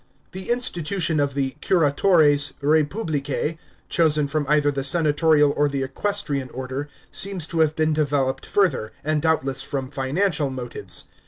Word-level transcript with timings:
The 0.31 0.49
institution 0.49 1.19
of 1.19 1.35
the 1.35 1.55
curatores 1.61 2.53
reipublicse, 2.59 3.59
chosen 3.87 4.27
from 4.27 4.47
either 4.49 4.71
the 4.71 4.83
senatorial 4.83 5.51
or 5.55 5.69
the 5.69 5.83
equestrian 5.83 6.49
order, 6.49 6.89
seems 7.11 7.45
to 7.45 7.59
have 7.59 7.75
been 7.75 7.93
developed 7.93 8.47
further, 8.47 8.93
and 9.03 9.21
doubtless 9.21 9.61
from 9.61 9.91
financial 9.91 10.49
motives. 10.49 11.03